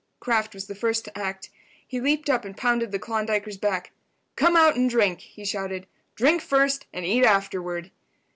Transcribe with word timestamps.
Kraft 0.19 0.55
was 0.55 0.65
the 0.65 0.73
first 0.73 1.05
to 1.05 1.15
act. 1.15 1.51
He 1.87 2.01
leaped 2.01 2.27
up 2.27 2.43
and 2.43 2.57
pounded 2.57 2.91
the 2.91 2.97
Klondiker's 2.97 3.57
back. 3.57 3.91
"Come 4.35 4.55
out 4.55 4.75
and 4.75 4.89
drink," 4.89 5.19
he 5.19 5.45
shouted. 5.45 5.85
"Drink 6.15 6.41
first 6.41 6.87
and 6.91 7.05
eat 7.05 7.23
afterward." 7.23 7.91